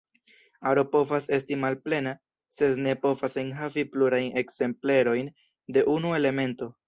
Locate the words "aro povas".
0.69-1.27